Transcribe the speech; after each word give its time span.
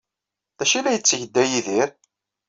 D 0.57 0.59
acu 0.63 0.75
ay 0.75 0.81
la 0.83 0.95
yetteg 0.95 1.23
da 1.33 1.43
Yidir? 1.51 1.89